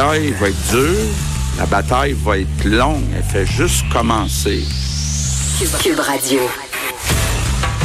Bataille 0.00 0.30
va 0.30 0.48
être 0.48 0.70
dure, 0.70 1.08
la 1.58 1.66
bataille 1.66 2.14
va 2.24 2.38
être 2.38 2.64
longue, 2.64 3.04
elle 3.14 3.22
fait 3.22 3.44
juste 3.44 3.86
commencer. 3.92 4.64
Cube 5.82 6.00
Radio. 6.00 6.40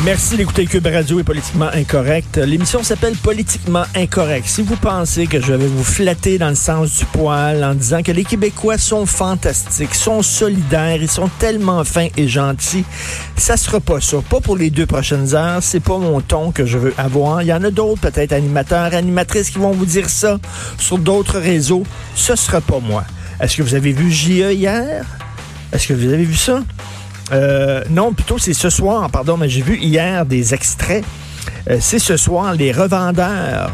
Merci 0.04 0.38
d'écouter 0.38 0.66
Cube 0.66 0.85
Radio 0.85 1.20
et 1.20 1.23
Politiquement 1.23 1.70
Incorrect. 1.73 2.38
L'émission 2.38 2.84
s'appelle 2.84 3.16
Politiquement 3.16 3.85
Incorrect. 3.95 4.48
Si 4.48 4.62
vous 4.62 4.76
pensez 4.76 5.26
que 5.26 5.41
je 5.41 5.54
vais 5.54 5.66
vous 5.66 5.84
flatter 5.84 6.38
dans 6.38 6.49
le 6.49 6.55
sens 6.55 6.99
du 6.99 7.05
poil 7.05 7.63
en 7.63 7.73
disant 7.73 8.04
que 8.04 8.12
les 8.12 8.23
Québécois 8.23 8.77
sont 8.77 9.08
fantastiques, 9.08 9.95
sont 9.95 10.21
solidaires, 10.21 10.98
ils 11.02 11.09
sont 11.09 11.30
tellement 11.40 11.84
fins 11.84 12.09
et 12.18 12.27
gentils, 12.27 12.85
ça 13.35 13.58
sera 13.58 13.80
pas 13.80 13.99
ça. 13.99 14.18
Pas 14.30 14.41
pour 14.41 14.58
les 14.58 14.70
deux 14.70 14.85
prochaines 14.85 15.34
heures. 15.34 15.63
C'est 15.63 15.80
pas 15.80 15.98
mon 15.98 16.21
ton 16.21 16.52
que 16.52 16.66
je 16.66 16.77
veux 16.77 16.93
avoir. 16.98 17.41
Il 17.41 17.48
y 17.48 17.54
en 17.54 17.63
a 17.63 17.71
d'autres, 17.71 18.02
peut-être 18.02 18.34
animateurs, 18.34 18.93
animatrices 18.93 19.49
qui 19.49 19.57
vont 19.57 19.71
vous 19.71 19.88
dire 19.88 20.09
ça 20.09 20.40
sur 20.77 20.99
d'autres 20.99 21.40
réseaux. 21.40 21.84
Ce 22.13 22.35
sera 22.35 22.62
pas 22.62 22.80
moi. 22.80 23.05
Est-ce 23.40 23.57
que 23.57 23.63
vous 23.63 23.73
avez 23.73 23.91
vu 23.91 24.12
JE 24.12 24.52
hier? 24.54 25.04
Est-ce 25.73 25.88
que 25.88 25.93
vous 25.93 26.13
avez 26.13 26.26
vu 26.26 26.35
ça? 26.35 26.62
Euh, 27.31 27.84
non, 27.90 28.13
plutôt 28.13 28.37
c'est 28.37 28.54
ce 28.54 28.70
soir, 28.70 29.09
pardon, 29.09 29.37
mais 29.37 29.49
j'ai 29.49 29.62
vu 29.62 29.77
hier 29.77 30.26
des 30.26 30.54
extraits. 30.54 31.04
Euh, 31.70 31.77
c'est 31.79 31.99
ce 31.99 32.17
soir 32.17 32.54
les 32.54 32.71
revendeurs, 32.71 33.71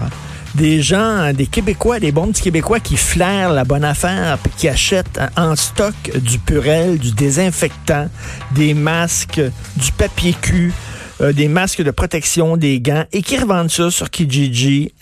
des 0.56 0.82
gens, 0.82 1.34
des 1.34 1.48
Québécois, 1.48 2.00
des 2.00 2.12
bons 2.12 2.28
petits 2.28 2.44
Québécois 2.44 2.80
qui 2.80 2.98
flairent 2.98 3.54
la 3.54 3.64
bonne 3.64 3.84
affaire, 3.84 4.38
puis 4.38 4.52
qui 4.56 4.70
achètent 4.70 5.20
en 5.36 5.56
stock 5.56 5.96
du 6.16 6.40
purel, 6.40 6.98
du 6.98 7.12
désinfectant, 7.12 8.08
des 8.56 8.74
masques, 8.74 9.42
du 9.76 9.92
papier 9.92 10.36
cul, 10.40 10.74
euh, 11.22 11.34
des 11.34 11.48
masques 11.48 11.84
de 11.84 11.92
protection, 11.92 12.58
des 12.58 12.80
gants, 12.80 13.06
et 13.12 13.22
qui 13.22 13.38
revendent 13.38 13.72
ça 13.72 13.92
sur 13.92 14.10
Kijiji 14.10 14.94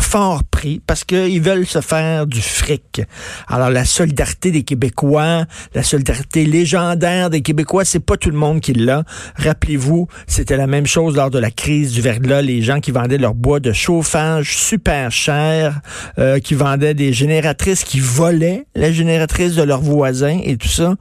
fort 0.00 0.44
prix 0.44 0.80
parce 0.86 1.04
qu'ils 1.04 1.40
veulent 1.40 1.66
se 1.66 1.80
faire 1.80 2.26
du 2.26 2.40
fric. 2.40 3.02
Alors 3.48 3.70
la 3.70 3.84
solidarité 3.84 4.50
des 4.50 4.62
Québécois, 4.62 5.46
la 5.74 5.82
solidarité 5.82 6.44
légendaire 6.44 7.30
des 7.30 7.42
Québécois, 7.42 7.84
c'est 7.84 8.00
pas 8.00 8.16
tout 8.16 8.30
le 8.30 8.36
monde 8.36 8.60
qui 8.60 8.72
l'a. 8.72 9.04
Rappelez-vous, 9.36 10.08
c'était 10.26 10.56
la 10.56 10.66
même 10.66 10.86
chose 10.86 11.16
lors 11.16 11.30
de 11.30 11.38
la 11.38 11.50
crise 11.50 11.92
du 11.92 12.00
verglas, 12.00 12.42
les 12.42 12.62
gens 12.62 12.80
qui 12.80 12.90
vendaient 12.90 13.18
leur 13.18 13.34
bois 13.34 13.60
de 13.60 13.72
chauffage 13.72 14.56
super 14.56 15.10
cher, 15.10 15.80
euh, 16.18 16.38
qui 16.38 16.54
vendaient 16.54 16.94
des 16.94 17.12
génératrices 17.12 17.84
qui 17.84 18.00
volaient 18.00 18.66
la 18.74 18.92
génératrice 18.92 19.54
de 19.54 19.62
leurs 19.62 19.80
voisins 19.80 20.40
et 20.44 20.56
tout 20.56 20.68
ça, 20.68 20.94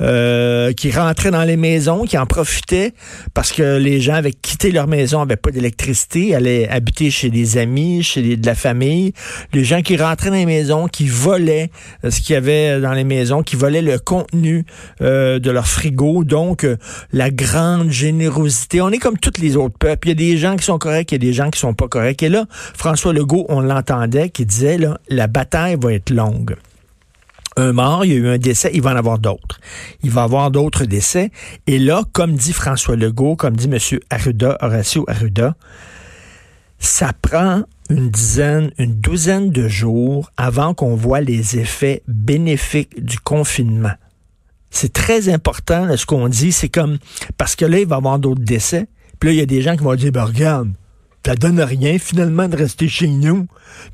euh, 0.00 0.72
qui 0.72 0.90
rentraient 0.90 1.30
dans 1.30 1.44
les 1.44 1.56
maisons, 1.56 2.04
qui 2.04 2.18
en 2.18 2.26
profitaient 2.26 2.92
parce 3.32 3.52
que 3.52 3.78
les 3.78 4.00
gens 4.00 4.14
avaient 4.14 4.32
quitté 4.32 4.70
leur 4.70 4.86
maison, 4.86 5.20
avaient 5.20 5.36
pas 5.36 5.50
d'électricité, 5.50 6.34
allaient 6.34 6.68
habiter 6.68 7.10
chez 7.10 7.30
des 7.30 7.58
amis, 7.58 8.02
chez 8.02 8.22
des 8.22 8.36
de 8.44 8.46
la 8.46 8.54
famille, 8.54 9.12
les 9.52 9.64
gens 9.64 9.82
qui 9.82 9.96
rentraient 9.96 10.30
dans 10.30 10.36
les 10.36 10.46
maisons, 10.46 10.86
qui 10.86 11.06
volaient 11.06 11.70
euh, 12.04 12.10
ce 12.10 12.20
qu'il 12.20 12.34
y 12.34 12.36
avait 12.36 12.80
dans 12.80 12.92
les 12.92 13.04
maisons, 13.04 13.42
qui 13.42 13.56
volaient 13.56 13.82
le 13.82 13.98
contenu 13.98 14.64
euh, 15.00 15.38
de 15.38 15.50
leur 15.50 15.66
frigo. 15.66 16.24
Donc, 16.24 16.64
euh, 16.64 16.76
la 17.12 17.30
grande 17.30 17.90
générosité. 17.90 18.80
On 18.80 18.90
est 18.90 18.98
comme 18.98 19.18
tous 19.18 19.40
les 19.40 19.56
autres 19.56 19.78
peuples. 19.78 20.08
Il 20.08 20.10
y 20.10 20.12
a 20.12 20.32
des 20.32 20.36
gens 20.36 20.56
qui 20.56 20.64
sont 20.64 20.78
corrects, 20.78 21.10
il 21.12 21.14
y 21.14 21.16
a 21.16 21.30
des 21.30 21.32
gens 21.32 21.50
qui 21.50 21.58
sont 21.58 21.74
pas 21.74 21.88
corrects. 21.88 22.22
Et 22.22 22.28
là, 22.28 22.44
François 22.50 23.12
Legault, 23.12 23.46
on 23.48 23.60
l'entendait, 23.60 24.28
qui 24.28 24.46
disait, 24.46 24.78
là, 24.78 24.98
la 25.08 25.26
bataille 25.26 25.76
va 25.80 25.92
être 25.92 26.10
longue 26.10 26.56
un 27.56 27.72
mort, 27.72 28.04
il 28.04 28.12
y 28.12 28.14
a 28.14 28.16
eu 28.16 28.28
un 28.28 28.38
décès, 28.38 28.70
il 28.74 28.82
va 28.82 28.90
en 28.90 28.96
avoir 28.96 29.20
d'autres. 29.20 29.60
Il 30.02 30.10
va 30.10 30.24
avoir 30.24 30.50
d'autres 30.50 30.86
décès. 30.86 31.30
Et 31.68 31.78
là, 31.78 32.02
comme 32.12 32.34
dit 32.34 32.52
François 32.52 32.96
Legault, 32.96 33.36
comme 33.36 33.56
dit 33.56 33.68
M. 33.70 33.78
Arruda, 34.10 34.58
Horacio 34.60 35.04
Arruda, 35.08 35.54
ça 36.78 37.12
prend 37.22 37.62
une 37.90 38.10
dizaine, 38.10 38.70
une 38.78 38.94
douzaine 38.94 39.50
de 39.50 39.68
jours 39.68 40.30
avant 40.36 40.74
qu'on 40.74 40.94
voit 40.94 41.20
les 41.20 41.58
effets 41.58 42.02
bénéfiques 42.08 43.04
du 43.04 43.18
confinement. 43.18 43.92
C'est 44.70 44.92
très 44.92 45.28
important, 45.28 45.96
ce 45.96 46.06
qu'on 46.06 46.28
dit, 46.28 46.50
c'est 46.50 46.68
comme, 46.68 46.98
parce 47.36 47.54
que 47.54 47.64
là, 47.64 47.78
il 47.78 47.86
va 47.86 47.96
y 47.96 47.98
avoir 47.98 48.18
d'autres 48.18 48.42
décès, 48.42 48.88
puis 49.20 49.28
là, 49.28 49.32
il 49.34 49.38
y 49.38 49.42
a 49.42 49.46
des 49.46 49.62
gens 49.62 49.76
qui 49.76 49.84
vont 49.84 49.94
dire, 49.94 50.10
ben, 50.10 50.24
regarde, 50.24 50.72
ça 51.24 51.34
donne 51.34 51.60
rien 51.60 51.98
finalement 51.98 52.48
de 52.48 52.56
rester 52.56 52.88
chez 52.88 53.06
nous, 53.06 53.46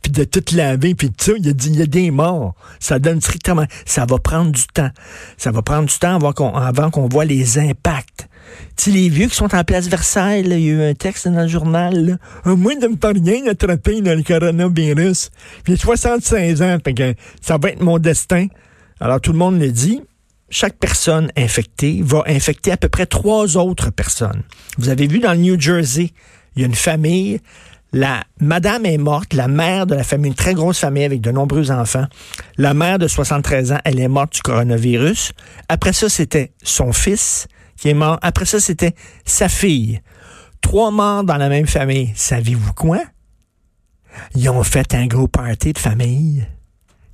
puis 0.02 0.10
de 0.10 0.24
tout 0.24 0.42
laver, 0.54 0.94
puis 0.94 1.08
tout 1.08 1.24
ça, 1.26 1.32
il 1.36 1.46
y, 1.46 1.82
a, 1.82 1.86
des 1.86 2.10
morts. 2.10 2.54
Ça 2.80 2.98
donne 2.98 3.20
strictement, 3.20 3.66
ça 3.86 4.04
va 4.04 4.18
prendre 4.18 4.50
du 4.50 4.66
temps. 4.66 4.90
Ça 5.36 5.52
va 5.52 5.62
prendre 5.62 5.88
du 5.88 5.96
temps 5.96 6.18
avant 6.18 6.90
qu'on 6.90 7.08
voit 7.08 7.24
les 7.24 7.58
impacts. 7.58 8.28
Tu 8.76 8.90
les 8.90 9.08
vieux 9.08 9.26
qui 9.26 9.34
sont 9.34 9.54
en 9.54 9.64
place 9.64 9.88
Versailles, 9.88 10.42
il 10.44 10.48
y 10.48 10.52
a 10.52 10.58
eu 10.58 10.82
un 10.82 10.94
texte 10.94 11.28
dans 11.28 11.42
le 11.42 11.48
journal, 11.48 12.18
là, 12.44 12.54
moins 12.56 12.76
de 12.76 12.88
me 12.88 12.96
pas 12.96 13.12
rien 13.12 13.46
attraper 13.46 14.00
dans 14.00 14.16
le 14.16 14.22
coronavirus. 14.22 15.30
J'ai 15.66 15.76
65 15.76 16.60
ans, 16.60 16.78
que 16.84 17.14
ça 17.40 17.58
va 17.58 17.70
être 17.70 17.82
mon 17.82 17.98
destin. 17.98 18.46
Alors 19.00 19.20
tout 19.20 19.32
le 19.32 19.38
monde 19.38 19.60
le 19.60 19.70
dit, 19.70 20.02
chaque 20.50 20.76
personne 20.78 21.30
infectée 21.36 22.00
va 22.02 22.24
infecter 22.26 22.72
à 22.72 22.76
peu 22.76 22.88
près 22.88 23.06
trois 23.06 23.56
autres 23.56 23.90
personnes. 23.90 24.42
Vous 24.78 24.88
avez 24.88 25.06
vu 25.06 25.20
dans 25.20 25.32
le 25.32 25.38
New 25.38 25.60
Jersey, 25.60 26.10
il 26.56 26.62
y 26.62 26.64
a 26.64 26.66
une 26.66 26.74
famille, 26.74 27.40
la 27.92 28.22
madame 28.40 28.86
est 28.86 28.98
morte, 28.98 29.34
la 29.34 29.48
mère 29.48 29.86
de 29.86 29.94
la 29.94 30.04
famille, 30.04 30.30
une 30.30 30.36
très 30.36 30.54
grosse 30.54 30.78
famille 30.78 31.04
avec 31.04 31.20
de 31.20 31.30
nombreux 31.30 31.70
enfants. 31.70 32.06
La 32.56 32.74
mère 32.74 32.98
de 32.98 33.08
73 33.08 33.72
ans, 33.72 33.78
elle 33.84 33.98
est 33.98 34.08
morte 34.08 34.34
du 34.34 34.42
coronavirus. 34.42 35.32
Après 35.68 35.92
ça, 35.92 36.08
c'était 36.08 36.52
son 36.62 36.92
fils 36.92 37.48
qui 37.80 37.88
est 37.88 37.94
mort. 37.94 38.18
Après 38.22 38.44
ça, 38.44 38.60
c'était 38.60 38.94
sa 39.24 39.48
fille. 39.48 40.00
Trois 40.60 40.91
morts 40.91 41.24
dans 41.24 41.38
la 41.38 41.48
même 41.48 41.66
famille. 41.66 42.12
Savez-vous 42.14 42.74
quoi? 42.74 43.00
Ils 44.34 44.50
ont 44.50 44.62
fait 44.62 44.94
un 44.94 45.06
gros 45.06 45.28
party 45.28 45.72
de 45.72 45.78
famille. 45.78 46.46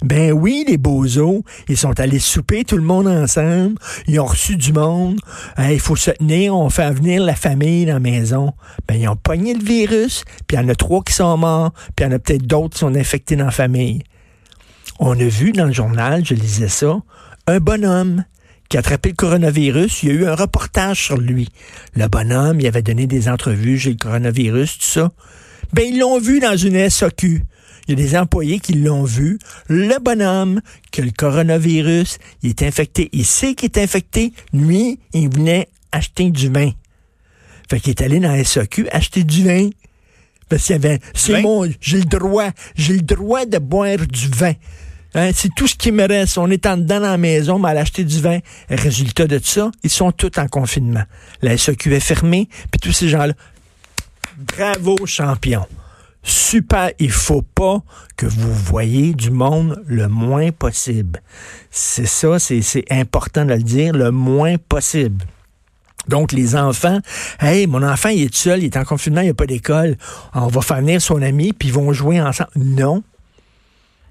Ben 0.04 0.32
oui, 0.32 0.65
les 0.69 0.77
bozos, 0.77 1.43
ils 1.69 1.77
sont 1.77 1.99
allés 2.00 2.19
souper 2.19 2.65
tout 2.65 2.77
le 2.77 2.82
monde 2.82 3.06
ensemble, 3.06 3.77
ils 4.06 4.21
ont 4.21 4.27
reçu 4.27 4.56
du 4.56 4.75
monde, 4.75 5.19
il 5.59 5.81
faut 5.81 5.97
se 5.97 6.10
tenir, 6.10 6.54
on 6.54 6.69
fait 6.69 6.91
venir 6.91 7.22
la 7.22 7.34
famille 7.34 7.87
dans 7.87 7.94
la 7.94 8.00
maison. 8.00 8.53
Ben 8.87 9.00
ils 9.00 9.09
ont 9.09 9.16
pogné 9.16 9.54
le 9.54 9.65
virus, 9.65 10.25
puis 10.47 10.59
il 10.59 10.60
y 10.60 10.65
en 10.65 10.69
a 10.69 10.75
trois 10.75 11.03
qui 11.03 11.15
sont 11.15 11.38
morts, 11.38 11.72
puis 11.97 12.04
il 12.04 12.10
y 12.10 12.12
en 12.12 12.12
a 12.12 12.19
peut-être 12.19 12.47
d'autres 12.47 12.75
qui 12.75 12.81
sont 12.81 12.94
infectés 12.94 13.37
dans 13.37 13.47
la 13.47 13.50
famille. 13.50 14.03
On 14.98 15.19
a 15.19 15.25
vu 15.25 15.53
dans 15.53 15.65
le 15.65 15.72
journal, 15.72 16.22
je 16.27 16.34
lisais 16.34 16.69
ça, 16.69 16.98
un 17.47 17.59
bonhomme 17.59 18.25
qui 18.69 18.77
a 18.77 18.81
attrapé 18.81 19.10
le 19.10 19.15
coronavirus. 19.15 20.03
Il 20.03 20.09
y 20.09 20.12
a 20.12 20.15
eu 20.15 20.27
un 20.27 20.34
reportage 20.34 21.04
sur 21.04 21.19
lui. 21.19 21.49
Le 21.94 22.09
bonhomme, 22.09 22.60
il 22.60 22.66
avait 22.66 22.82
donné 22.82 23.06
des 23.06 23.28
entrevues, 23.28 23.78
j'ai 23.78 23.91
le 23.91 23.97
coronavirus, 23.97 24.78
tout 24.78 24.84
ça. 24.84 25.12
Ben, 25.72 25.84
ils 25.87 25.99
l'ont 25.99 26.19
vu 26.19 26.41
dans 26.41 26.56
une 26.56 26.88
SAQ. 26.88 27.44
Il 27.88 27.99
y 27.99 28.03
a 28.03 28.04
des 28.04 28.16
employés 28.16 28.59
qui 28.59 28.75
l'ont 28.75 29.04
vu. 29.04 29.38
Le 29.69 29.99
bonhomme, 30.00 30.60
que 30.91 31.03
le 31.03 31.10
coronavirus, 31.10 32.19
il 32.43 32.50
est 32.50 32.62
infecté. 32.62 33.09
Il 33.12 33.25
sait 33.25 33.54
qu'il 33.54 33.66
est 33.66 33.78
infecté. 33.78 34.32
Lui, 34.53 34.98
il 35.12 35.28
venait 35.28 35.69
acheter 35.93 36.31
du 36.31 36.48
vin. 36.48 36.71
Fait 37.71 37.81
qu'il 37.81 37.91
est 37.91 38.03
allé 38.03 38.21
dans 38.21 38.33
la 38.33 38.44
SAQ 38.44 38.88
acheter 38.91 39.25
du 39.25 39.44
vin. 39.44 39.71
Parce 40.48 40.65
qu'il 40.65 40.75
y 40.75 40.77
avait, 40.77 41.00
c'est 41.15 41.43
mon, 41.43 41.69
j'ai 41.81 41.98
le 41.98 42.04
droit, 42.04 42.50
j'ai 42.77 42.94
le 42.94 43.03
droit 43.03 43.47
de 43.47 43.59
boire 43.59 43.98
du 43.98 44.28
vin. 44.28 44.53
Hein, 45.15 45.31
c'est 45.34 45.55
tout 45.55 45.67
ce 45.67 45.75
qui 45.75 45.93
me 45.93 46.06
reste. 46.06 46.36
On 46.39 46.51
est 46.51 46.66
en 46.66 46.77
dedans 46.77 47.01
dans 47.01 47.10
la 47.10 47.16
maison, 47.16 47.59
mais 47.59 47.71
à 47.71 47.80
acheter 47.80 48.04
du 48.04 48.21
vin. 48.21 48.39
Résultat 48.69 49.27
de 49.27 49.41
ça, 49.42 49.71
ils 49.83 49.91
sont 49.91 50.13
tous 50.13 50.39
en 50.39 50.47
confinement. 50.47 51.04
La 51.42 51.57
SAQ 51.57 51.95
est 51.95 52.01
fermée, 52.01 52.48
puis 52.71 52.80
tous 52.80 52.92
ces 52.92 53.09
gens-là. 53.09 53.34
Bravo, 54.36 54.97
champion. 55.07 55.66
Super, 56.22 56.91
il 56.98 57.13
faut 57.13 57.42
pas 57.42 57.83
que 58.16 58.27
vous 58.27 58.53
voyez 58.53 59.15
du 59.15 59.30
monde 59.30 59.80
le 59.86 60.09
moins 60.09 60.51
possible. 60.51 61.22
C'est 61.71 62.07
ça, 62.07 62.39
c'est 62.41 62.84
important 62.91 63.45
de 63.45 63.54
le 63.54 63.63
dire, 63.63 63.92
le 63.92 64.10
moins 64.10 64.57
possible. 64.59 65.25
Donc, 66.09 66.33
les 66.33 66.57
enfants, 66.57 66.98
hey, 67.41 67.66
mon 67.66 67.83
enfant, 67.83 68.09
il 68.09 68.22
est 68.22 68.34
seul, 68.34 68.60
il 68.60 68.66
est 68.66 68.77
en 68.77 68.84
confinement, 68.84 69.21
il 69.21 69.25
n'y 69.25 69.30
a 69.30 69.34
pas 69.34 69.47
d'école. 69.47 69.97
On 70.34 70.48
va 70.48 70.60
faire 70.63 70.78
venir 70.78 71.01
son 71.01 71.22
ami, 71.22 71.53
puis 71.53 71.69
ils 71.69 71.75
vont 71.75 71.92
jouer 71.92 72.21
ensemble. 72.21 72.51
Non. 72.57 73.03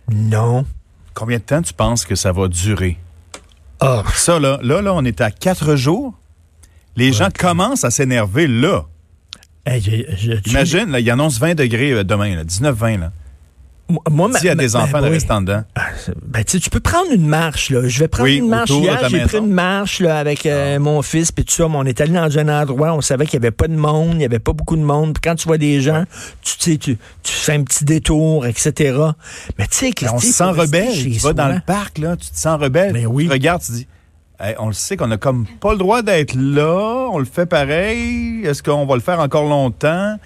Non. 0.10 0.66
Combien 1.16 1.38
de 1.38 1.44
temps 1.44 1.62
tu 1.64 1.74
penses 1.74 2.06
que 2.06 2.14
ça 2.14 2.32
va 2.32 2.48
durer? 2.48 2.98
Ah. 3.80 4.04
Ça, 4.14 4.40
là, 4.40 4.60
là, 4.62 4.82
là, 4.82 4.94
on 4.94 5.04
est 5.04 5.20
à 5.22 5.32
quatre 5.32 5.76
jours. 5.76 6.14
Les 6.96 7.12
gens 7.12 7.30
commencent 7.38 7.84
à 7.84 7.90
s'énerver 7.92 8.48
là. 8.48 8.84
Hey, 9.66 9.82
je- 9.82 10.16
je- 10.16 10.34
tu- 10.40 10.50
Imagine, 10.52 10.92
là, 10.92 11.00
il 11.00 11.10
annonce 11.10 11.40
20 11.40 11.56
degrés 11.56 11.92
euh, 11.92 12.04
demain, 12.04 12.36
là, 12.36 12.44
19-20. 12.44 13.12
Moi, 13.88 14.32
S'il 14.36 14.48
y 14.48 14.50
a 14.50 14.56
des 14.56 14.70
ben 14.70 14.82
enfants 14.82 15.00
de 15.00 15.08
rester 15.08 15.32
en 15.32 15.42
dedans. 15.42 15.64
Ah, 15.76 15.90
Ben, 16.26 16.44
tu 16.44 16.70
peux 16.72 16.80
prendre 16.80 17.12
une 17.12 17.28
marche, 17.28 17.70
là. 17.70 17.88
Je 17.88 18.00
vais 18.00 18.08
prendre 18.08 18.28
une 18.28 18.48
marche 18.50 18.72
hier. 18.72 19.10
J'ai 19.10 19.22
pris 19.22 19.38
une 19.38 19.52
marche, 19.52 20.00
là, 20.00 20.18
avec 20.18 20.46
euh, 20.48 20.80
mon 20.80 21.04
fils, 21.04 21.32
puis 21.32 21.46
tout 21.46 21.54
ça. 21.54 21.68
Mais 21.70 21.76
on 21.78 21.84
est 21.84 22.02
allé 22.02 22.14
dans 22.14 22.38
un 22.40 22.62
endroit, 22.62 22.94
on 22.94 23.02
savait 23.02 23.28
qu'il 23.28 23.40
n'y 23.40 23.46
avait 23.46 23.56
pas 23.56 23.68
de 23.68 23.76
monde, 23.76 24.14
il 24.14 24.18
n'y 24.18 24.26
avait 24.26 24.40
pas 24.40 24.54
beaucoup 24.54 24.76
de 24.76 24.82
monde. 24.82 25.14
Puis 25.14 25.22
quand 25.22 25.36
tu 25.36 25.48
vois 25.48 25.60
des 25.60 25.82
gens, 25.82 26.04
tu 26.42 26.58
tu 26.58 26.72
sais, 26.72 26.78
tu, 26.78 26.98
tu 27.22 27.32
fais 27.32 27.54
un 27.54 27.64
petit 27.64 27.86
détour, 27.86 28.48
etc. 28.48 28.98
Mais 29.60 29.68
tu 29.68 29.78
sais, 29.78 29.92
Mais 30.02 30.10
on 30.10 30.20
se 30.20 30.31
sent 30.31 30.44
rebelle. 30.46 30.94
Tu 30.96 31.20
vas 31.20 31.34
dans 31.34 31.50
le 31.50 31.60
parc, 31.66 32.00
là, 32.00 32.16
tu 32.16 32.30
te 32.30 32.38
sens 32.38 32.60
rebelle. 32.60 32.94
Ben 32.94 33.06
oui. 33.06 33.26
Tu 33.26 33.31
regardes, 33.31 33.62
tu 33.62 33.72
dis, 33.72 33.88
on 34.58 34.68
le 34.68 34.74
sait 34.74 34.98
qu'on 34.98 35.12
a 35.12 35.18
comme 35.18 35.46
pas 35.60 35.74
le 35.74 35.78
droit 35.78 36.02
d'être 36.02 36.36
là, 36.36 37.10
on 37.12 37.20
le 37.20 37.26
fait 37.26 37.46
pareil. 37.46 38.46
Est-ce 38.46 38.64
qu'on 38.64 38.86
va 38.86 38.96
le 38.96 39.02
faire 39.02 39.20
encore 39.20 39.48
longtemps? 39.48 40.18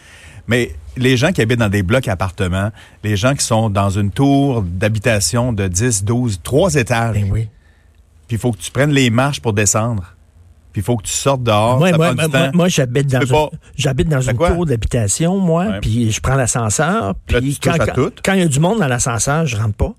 Mais 0.48 0.72
les 1.00 1.18
gens 1.18 1.32
qui 1.32 1.42
habitent 1.42 1.60
dans 1.60 1.70
des 1.70 1.84
blocs 1.84 2.08
appartements, 2.08 2.72
les 3.04 3.16
gens 3.16 3.34
qui 3.36 3.44
sont 3.46 3.70
dans 3.70 3.90
une 3.90 4.12
tour 4.12 4.62
d'habitation 4.62 5.54
de 5.54 5.68
10, 5.68 6.04
12, 6.04 6.42
3 6.44 6.76
étages, 6.76 7.16
Ben 7.16 7.30
oui. 7.32 7.48
puis 8.28 8.36
il 8.38 8.40
faut 8.40 8.52
que 8.52 8.58
tu 8.60 8.72
prennes 8.72 8.92
les 8.92 9.10
marches 9.10 9.42
pour 9.42 9.54
descendre. 9.54 10.16
Puis 10.72 10.82
il 10.82 10.86
faut 10.86 10.98
que 10.98 11.04
tu 11.04 11.12
sortes 11.14 11.42
dehors. 11.42 11.80
moi, 11.80 11.90
ça 11.90 11.98
moi, 11.98 12.14
prend 12.14 12.24
du 12.26 12.30
moi, 12.30 12.40
temps. 12.48 12.52
moi, 12.54 12.68
j'habite 12.68 13.08
dans, 13.08 13.20
peux 13.20 13.26
un- 13.26 13.28
pas- 13.50 13.50
j'habite 13.76 14.08
dans 14.08 14.22
une 14.22 14.38
quoi? 14.38 14.52
tour 14.52 14.66
d'habitation, 14.68 15.38
moi, 15.40 15.66
puis 15.82 16.12
je 16.12 16.22
prends 16.22 16.36
l'ascenseur. 16.36 17.16
Puis 17.26 17.58
quand 18.24 18.34
il 18.34 18.40
y 18.40 18.44
a 18.44 18.48
du 18.48 18.60
monde 18.60 18.80
dans 18.80 18.88
l'ascenseur, 18.88 19.46
je 19.48 19.58
rentre 19.58 19.74
pas. 19.74 19.94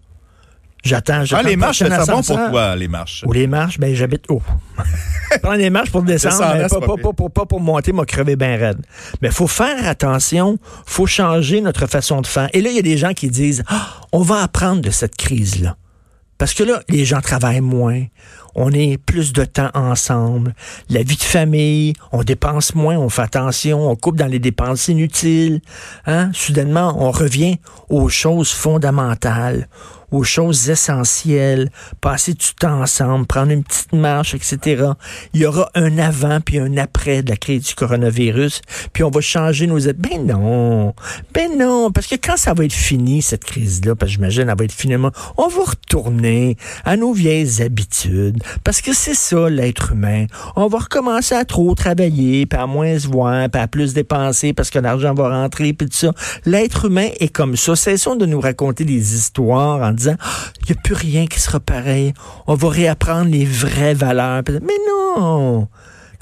J'attends. 0.82 1.24
Ah, 1.32 1.42
les 1.42 1.52
le 1.52 1.56
marches, 1.58 1.78
c'est 1.78 2.10
bon 2.10 2.22
pour 2.22 2.36
toi, 2.50 2.74
les 2.76 2.88
marches. 2.88 3.22
Ou 3.26 3.32
les 3.32 3.46
marches, 3.46 3.78
ben 3.78 3.94
j'habite 3.94 4.24
haut. 4.30 4.42
Prendre 5.42 5.56
les 5.58 5.70
marches 5.70 5.90
pour 5.90 6.02
descendre, 6.02 6.54
mais 6.54 6.66
pas, 6.66 6.80
pas 6.80 6.96
pas, 6.96 7.12
pour- 7.12 7.30
pas 7.30 7.46
pour 7.46 7.60
monter, 7.60 7.92
m'a 7.92 8.04
crevé 8.04 8.34
bien 8.36 8.56
raide. 8.56 8.78
Mais 9.22 9.30
faut 9.30 9.46
faire 9.46 9.86
attention, 9.86 10.58
faut 10.86 11.06
changer 11.06 11.60
notre 11.60 11.86
façon 11.86 12.20
de 12.22 12.26
faire. 12.26 12.48
Et 12.52 12.60
là, 12.62 12.70
il 12.70 12.76
y 12.76 12.78
a 12.78 12.82
des 12.82 12.96
gens 12.96 13.12
qui 13.12 13.28
disent, 13.28 13.62
Ah, 13.68 13.88
on 14.12 14.22
va 14.22 14.42
apprendre 14.42 14.80
de 14.80 14.90
cette 14.90 15.16
crise-là. 15.16 15.76
Parce 16.38 16.54
que 16.54 16.62
là, 16.64 16.80
les 16.88 17.04
gens 17.04 17.20
travaillent 17.20 17.60
moins. 17.60 18.02
On 18.54 18.72
est 18.72 18.96
plus 18.96 19.32
de 19.34 19.44
temps 19.44 19.70
ensemble. 19.74 20.54
La 20.88 21.02
vie 21.02 21.16
de 21.16 21.22
famille, 21.22 21.92
on 22.12 22.24
dépense 22.24 22.74
moins, 22.74 22.96
on 22.96 23.10
fait 23.10 23.22
attention, 23.22 23.88
on 23.90 23.94
coupe 23.94 24.16
dans 24.16 24.26
les 24.26 24.38
dépenses 24.38 24.88
inutiles. 24.88 25.60
Hein? 26.06 26.30
Soudainement, 26.32 26.96
on 26.98 27.10
revient 27.10 27.58
aux 27.90 28.08
choses 28.08 28.50
fondamentales, 28.52 29.68
aux 30.10 30.24
choses 30.24 30.70
essentielles, 30.70 31.70
passer 32.00 32.34
du 32.34 32.54
temps 32.58 32.82
ensemble, 32.82 33.26
prendre 33.26 33.52
une 33.52 33.64
petite 33.64 33.92
marche, 33.92 34.34
etc. 34.34 34.84
Il 35.34 35.40
y 35.40 35.46
aura 35.46 35.70
un 35.74 35.98
avant 35.98 36.40
puis 36.40 36.58
un 36.58 36.76
après 36.76 37.22
de 37.22 37.30
la 37.30 37.36
crise 37.36 37.64
du 37.64 37.74
coronavirus, 37.74 38.62
puis 38.92 39.04
on 39.04 39.10
va 39.10 39.20
changer 39.20 39.66
nos... 39.66 39.80
Ben 39.80 40.26
non, 40.26 40.94
ben 41.34 41.50
non, 41.58 41.90
parce 41.90 42.06
que 42.06 42.16
quand 42.16 42.36
ça 42.36 42.54
va 42.54 42.64
être 42.64 42.72
fini, 42.72 43.22
cette 43.22 43.44
crise-là, 43.44 43.94
parce 43.94 44.10
que 44.10 44.14
j'imagine 44.16 44.48
elle 44.48 44.58
va 44.58 44.64
être 44.64 44.72
finalement, 44.72 45.10
on 45.36 45.48
va 45.48 45.62
retourner 45.64 46.56
à 46.84 46.96
nos 46.96 47.12
vieilles 47.12 47.62
habitudes, 47.62 48.42
parce 48.64 48.80
que 48.80 48.92
c'est 48.92 49.14
ça 49.14 49.48
l'être 49.48 49.92
humain. 49.92 50.26
On 50.56 50.66
va 50.68 50.78
recommencer 50.78 51.34
à 51.34 51.44
trop 51.44 51.74
travailler, 51.74 52.46
puis 52.46 52.58
à 52.58 52.66
moins 52.66 52.98
se 52.98 53.08
voir, 53.08 53.48
puis 53.48 53.60
à 53.60 53.68
plus 53.68 53.94
dépenser, 53.94 54.52
parce 54.52 54.70
que 54.70 54.78
l'argent 54.78 55.14
va 55.14 55.28
rentrer, 55.28 55.72
puis 55.72 55.88
tout 55.88 55.96
ça. 55.96 56.12
L'être 56.44 56.86
humain 56.86 57.08
est 57.18 57.28
comme 57.28 57.56
ça. 57.56 57.76
Cessons 57.76 58.16
de 58.16 58.26
nous 58.26 58.40
raconter 58.40 58.84
des 58.84 59.14
histoires 59.14 59.82
en 59.82 59.92
disant, 60.00 60.16
il 60.66 60.72
n'y 60.72 60.78
a 60.78 60.82
plus 60.82 60.94
rien 60.94 61.26
qui 61.26 61.40
sera 61.40 61.60
pareil. 61.60 62.12
On 62.46 62.54
va 62.54 62.68
réapprendre 62.68 63.30
les 63.30 63.44
vraies 63.44 63.94
valeurs. 63.94 64.42
Mais 64.48 64.74
non! 64.88 65.68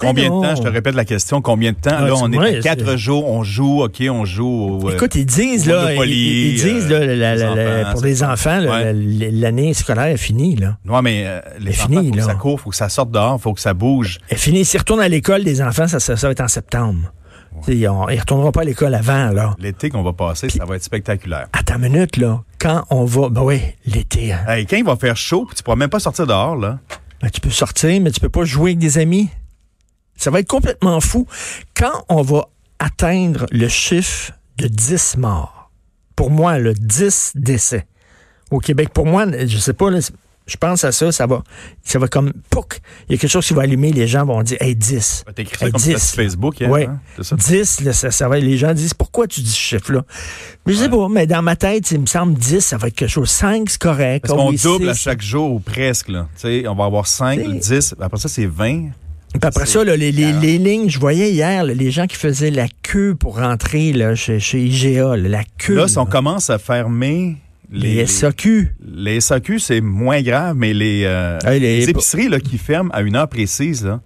Combien 0.01 0.27
de 0.27 0.29
temps, 0.47 0.55
je 0.55 0.63
te 0.63 0.69
répète 0.69 0.95
la 0.95 1.05
question, 1.05 1.43
combien 1.43 1.73
de 1.73 1.77
temps? 1.77 1.91
Ah, 1.93 2.07
là, 2.07 2.13
on 2.15 2.31
est 2.33 2.59
à 2.59 2.61
quatre 2.61 2.95
jours, 2.97 3.29
on 3.29 3.43
joue, 3.43 3.83
OK, 3.83 4.01
on 4.09 4.25
joue 4.25 4.47
au... 4.47 4.89
euh, 4.89 4.93
Écoute, 4.95 5.17
ils 5.17 5.27
disent, 5.27 5.67
là, 5.67 5.93
ils, 5.93 6.53
ils 6.53 6.55
disent, 6.55 6.89
là, 6.89 6.99
euh, 6.99 7.17
la- 7.17 7.35
les 7.35 7.43
la- 7.43 7.55
la- 7.57 7.81
enfants, 7.81 7.93
pour 7.95 8.05
les 8.05 8.23
enfants, 8.23 8.59
là, 8.61 8.71
Ouais. 8.71 8.93
l'année 9.33 9.75
scolaire 9.75 10.05
est 10.07 10.17
finie, 10.17 10.55
là. 10.55 10.77
Non, 10.85 11.03
mais 11.03 11.25
euh, 11.27 11.41
les 11.59 11.73
enfants, 11.81 11.89
faut 11.95 12.03
là. 12.03 12.11
que 12.13 12.21
ça 12.23 12.35
court, 12.37 12.61
faut 12.61 12.71
que 12.71 12.77
ça 12.77 12.89
sorte 12.89 13.11
dehors, 13.11 13.41
faut 13.41 13.55
que 13.55 13.61
ça 13.61 13.75
bouge. 13.75 14.19
Elle 14.29 14.39
finit. 14.39 14.65
S'ils 14.65 14.79
retournent 14.79 15.01
à 15.01 15.09
l'école, 15.09 15.43
les 15.43 15.61
enfants, 15.61 15.89
ça, 15.89 15.99
ça, 15.99 16.17
ça 16.17 16.29
va 16.29 16.31
être 16.31 16.43
en 16.43 16.49
septembre. 16.49 17.13
Tu 17.65 17.73
sais, 17.73 17.79
Ils 17.79 17.83
ne 17.83 18.19
retourneront 18.21 18.53
pas 18.53 18.63
à 18.63 18.65
l'école 18.65 18.95
avant, 18.95 19.31
là. 19.31 19.55
L'été 19.59 19.91
qu'on 19.91 20.03
va 20.03 20.13
passer, 20.13 20.49
ça 20.51 20.65
va 20.65 20.77
être 20.77 20.83
spectaculaire. 20.85 21.49
Attends 21.53 21.77
une 21.77 21.91
minute, 21.93 22.17
là. 22.17 22.43
Quand 22.59 22.85
on 22.91 23.05
va. 23.05 23.29
Ben 23.29 23.43
oui, 23.43 23.61
l'été. 23.87 24.33
hein. 24.33 24.45
Hey, 24.49 24.67
quand 24.67 24.77
il 24.77 24.85
va 24.85 24.97
faire 24.97 25.17
chaud, 25.17 25.45
puis 25.47 25.57
tu 25.57 25.63
pourras 25.63 25.77
même 25.77 25.91
pas 25.91 26.01
sortir 26.01 26.27
dehors, 26.27 26.57
là. 26.57 26.79
Ben, 27.21 27.31
tu 27.31 27.41
peux 27.41 27.51
sortir, 27.51 28.01
mais 28.01 28.11
tu 28.11 28.21
peux 28.21 28.29
pas 28.29 28.45
jouer 28.45 28.71
avec 28.71 28.79
des 28.79 28.99
amis. 28.99 29.29
Ça 30.17 30.31
va 30.31 30.41
être 30.41 30.49
complètement 30.49 31.01
fou. 31.01 31.27
Quand 31.77 32.05
on 32.09 32.23
va 32.23 32.47
atteindre 32.79 33.47
le 33.51 33.69
chiffre 33.69 34.33
de 34.57 34.67
10 34.69 35.17
morts, 35.19 35.71
pour 36.17 36.31
moi, 36.31 36.59
le 36.59 36.75
10 36.75 37.33
décès 37.37 37.87
au 38.51 38.59
Québec, 38.59 38.89
pour 38.93 39.07
moi, 39.07 39.27
je 39.47 39.59
sais 39.59 39.73
pas, 39.73 39.91
là, 39.91 39.99
je 40.49 40.57
pense 40.57 40.83
à 40.83 40.91
ça, 40.91 41.13
ça 41.13 41.27
va, 41.27 41.43
ça 41.85 41.99
va 42.01 42.09
comme, 42.09 42.33
pouc, 42.51 42.81
il 43.09 43.13
y 43.13 43.15
a 43.15 43.19
quelque 43.19 43.31
chose 43.31 43.47
qui 43.47 43.55
va 43.55 43.63
allumer, 43.63 43.93
les 43.93 44.07
gens 44.09 44.25
vont 44.25 44.43
dire, 44.43 44.57
hey, 44.61 44.75
10. 44.75 45.25
Tu 45.37 45.43
écrit 45.43 45.57
ça 45.59 45.67
Hey, 45.67 45.73
comme 45.73 45.81
ça 45.81 45.93
10, 45.93 45.99
sur 46.03 46.17
Facebook, 46.17 46.59
hier, 46.61 46.73
hein? 46.75 47.01
Ça? 47.23 47.37
10, 47.37 47.81
là, 47.83 47.93
ça, 47.93 48.11
ça 48.11 48.29
va, 48.29 48.39
les 48.39 48.57
gens 48.57 48.73
disent, 48.75 48.95
pourquoi 48.95 49.27
tu 49.29 49.41
dis 49.43 49.51
ce 49.51 49.57
chiffre-là? 49.57 50.05
Mais 50.67 50.73
je 50.73 50.79
sais 50.79 50.89
pas, 50.89 51.09
mais 51.09 51.27
dans 51.27 51.43
ma 51.43 51.55
tête, 51.55 51.91
il 51.93 52.01
me 52.01 52.07
semble 52.07 52.35
10, 52.35 52.61
ça 52.61 52.77
va 52.79 52.89
être 52.89 52.97
quelque 52.97 53.11
chose. 53.11 53.31
5, 53.31 53.69
c'est 53.71 53.81
correct. 53.81 54.23
Parce 54.27 54.35
Ah 54.35 54.43
qu'on 54.43 54.51
oui, 54.51 54.59
double 54.63 54.89
à 54.89 54.95
chaque 54.95 55.23
jour, 55.23 55.53
ou 55.53 55.61
presque, 55.61 56.09
là. 56.09 56.27
Tu 56.35 56.41
sais, 56.63 56.67
on 56.69 56.75
va 56.75 56.85
avoir 56.87 57.07
5, 57.07 57.41
C'est- 57.61 57.75
10, 57.77 57.95
après 58.01 58.19
ça, 58.19 58.29
c'est 58.29 58.47
20. 58.47 58.91
Puis 59.31 59.41
après 59.43 59.67
ça, 59.67 59.85
là, 59.85 59.95
les, 59.95 60.11
les- 60.11 60.33
les 60.33 60.57
lignes, 60.57 60.89
je 60.89 60.99
voyais 60.99 61.31
hier 61.31 61.63
là, 61.63 61.75
les 61.75 61.91
gens 61.91 62.07
qui 62.07 62.17
faisaient 62.17 62.51
la 62.51 62.67
queue 62.83 63.15
pour 63.15 63.37
rentrer 63.37 63.93
là, 63.93 64.15
chez, 64.15 64.41
chez 64.41 64.59
IGA, 64.65 65.17
là, 65.19 65.29
la 65.29 65.43
queue. 65.59 65.75
Là, 65.75 65.87
si 65.87 65.99
on 65.99 66.07
commence 66.07 66.49
à 66.49 66.59
fermer 66.59 67.37
les, 67.71 67.95
les, 67.97 68.07
SAQ. 68.07 68.75
les 68.81 69.21
SAQ, 69.21 69.59
c'est 69.59 69.81
moins 69.81 70.23
grave, 70.23 70.57
mais 70.57 70.73
les, 70.73 71.03
euh, 71.05 71.39
les- 71.47 71.59
les 71.61 71.91
épiceries 71.91 72.29
là, 72.29 72.41
qui 72.41 72.59
ferment 72.59 72.91
à 72.93 73.03
une 73.03 73.17
heure 73.17 73.29
précise, 73.29 73.85
là, 73.85 74.01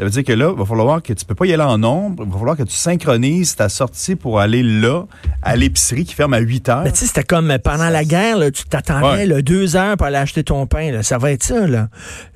ça 0.00 0.04
veut 0.06 0.10
dire 0.10 0.24
que 0.24 0.32
là, 0.32 0.50
il 0.54 0.58
va 0.58 0.64
falloir 0.64 1.02
que 1.02 1.12
tu 1.12 1.26
peux 1.26 1.34
pas 1.34 1.44
y 1.44 1.52
aller 1.52 1.62
en 1.62 1.76
nombre, 1.76 2.24
il 2.26 2.32
va 2.32 2.38
falloir 2.38 2.56
que 2.56 2.62
tu 2.62 2.74
synchronises 2.74 3.54
ta 3.54 3.68
sortie 3.68 4.16
pour 4.16 4.40
aller 4.40 4.62
là, 4.62 5.04
à 5.42 5.56
l'épicerie 5.56 6.04
qui 6.06 6.14
ferme 6.14 6.32
à 6.32 6.38
8 6.38 6.68
heures. 6.70 6.80
Mais 6.84 6.92
tu 6.92 7.00
sais, 7.00 7.06
c'était 7.06 7.22
comme 7.22 7.50
euh, 7.50 7.58
pendant 7.58 7.90
la 7.90 8.04
guerre, 8.04 8.38
là, 8.38 8.50
tu 8.50 8.64
t'attendais 8.64 9.30
Ouais. 9.30 9.42
deux 9.42 9.76
heures 9.76 9.98
pour 9.98 10.06
aller 10.06 10.16
acheter 10.16 10.42
ton 10.42 10.66
pain. 10.66 10.90
là. 10.90 11.02
Ça 11.02 11.18
va 11.18 11.32
être 11.32 11.42
ça. 11.42 11.66
Là. 11.66 11.88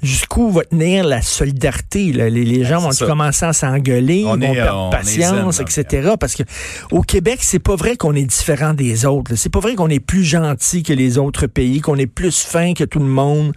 Jusqu'où 0.02 0.50
va 0.50 0.62
tenir 0.64 1.04
la 1.04 1.22
solidarité? 1.22 2.12
là? 2.12 2.28
Les, 2.28 2.44
les 2.44 2.64
gens 2.64 2.80
vont 2.80 2.90
commencer 3.06 3.46
à 3.46 3.52
s'engueuler, 3.54 4.18
ils 4.18 4.24
vont 4.26 4.38
est, 4.40 4.52
perdre 4.52 4.90
patience, 4.90 5.56
zen, 5.56 5.66
etc. 5.66 6.10
Parce 6.20 6.34
que 6.34 6.42
au 6.90 7.00
Québec, 7.00 7.38
c'est 7.40 7.58
pas 7.60 7.76
vrai 7.76 7.96
qu'on 7.96 8.14
est 8.14 8.24
différent 8.26 8.74
des 8.74 9.06
autres. 9.06 9.36
C'est 9.36 9.48
pas 9.48 9.60
vrai 9.60 9.74
qu'on 9.74 9.88
est 9.88 10.00
plus 10.00 10.24
gentil 10.24 10.82
que 10.82 10.92
les 10.92 11.16
autres 11.16 11.46
pays, 11.46 11.80
qu'on 11.80 11.96
est 11.96 12.06
plus 12.06 12.42
fin 12.42 12.74
que 12.74 12.84
tout 12.84 12.98
le 12.98 13.06
monde. 13.06 13.52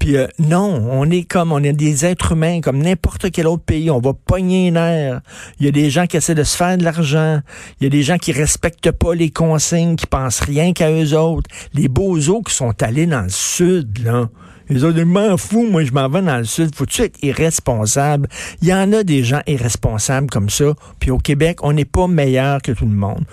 Puis 0.00 0.16
euh, 0.16 0.26
non, 0.40 0.88
on 0.90 1.08
est 1.10 1.22
comme, 1.22 1.52
on 1.52 1.62
est 1.62 1.72
des 1.72 2.04
êtres 2.06 2.32
humains, 2.32 2.60
comme 2.60 2.78
n'importe 2.78 3.30
quel 3.30 3.46
autre 3.46 3.51
pays. 3.58 3.90
On 3.90 4.00
va 4.00 4.12
pogner 4.12 4.66
les 4.66 4.70
nerfs. 4.72 5.20
Il 5.58 5.66
y 5.66 5.68
a 5.68 5.72
des 5.72 5.90
gens 5.90 6.06
qui 6.06 6.16
essaient 6.16 6.34
de 6.34 6.44
se 6.44 6.56
faire 6.56 6.78
de 6.78 6.84
l'argent. 6.84 7.40
Il 7.80 7.84
y 7.84 7.86
a 7.86 7.90
des 7.90 8.02
gens 8.02 8.18
qui 8.18 8.32
respectent 8.32 8.92
pas 8.92 9.14
les 9.14 9.30
consignes, 9.30 9.96
qui 9.96 10.06
pensent 10.06 10.40
rien 10.40 10.72
qu'à 10.72 10.90
eux 10.90 11.16
autres. 11.16 11.50
Les 11.74 11.88
beaux-os 11.88 12.42
qui 12.46 12.54
sont 12.54 12.82
allés 12.82 13.06
dans 13.06 13.22
le 13.22 13.28
sud, 13.28 13.98
là. 14.04 14.28
Les 14.68 14.84
autres, 14.84 15.02
m'en 15.02 15.36
fous, 15.36 15.66
moi, 15.70 15.84
je 15.84 15.92
m'en 15.92 16.08
vais 16.08 16.22
dans 16.22 16.38
le 16.38 16.44
sud. 16.44 16.74
Faut-tu 16.74 17.02
être 17.02 17.18
irresponsable? 17.22 18.28
Il 18.62 18.68
y 18.68 18.74
en 18.74 18.92
a 18.92 19.02
des 19.02 19.22
gens 19.22 19.42
irresponsables 19.46 20.30
comme 20.30 20.48
ça. 20.48 20.72
Puis 20.98 21.10
au 21.10 21.18
Québec, 21.18 21.58
on 21.62 21.72
n'est 21.72 21.84
pas 21.84 22.06
meilleur 22.06 22.62
que 22.62 22.72
tout 22.72 22.86
le 22.86 22.92
monde. 22.92 23.24